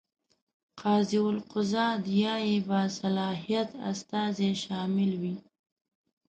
[0.81, 5.35] قاضي القضات یا یې باصلاحیت استازی شامل وي.